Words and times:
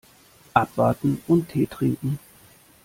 Abwarten 0.55 1.21
und 1.27 1.49
Tee 1.49 1.67
trinken. 1.67 2.17